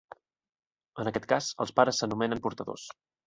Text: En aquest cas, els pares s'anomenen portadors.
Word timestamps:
En 1.03 1.09
aquest 1.11 1.27
cas, 1.35 1.51
els 1.65 1.75
pares 1.81 2.01
s'anomenen 2.01 2.41
portadors. 2.47 2.89